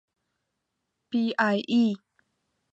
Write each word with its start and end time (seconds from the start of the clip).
پی 1.09 1.21
ای 1.47 1.59
اې. 1.71 1.83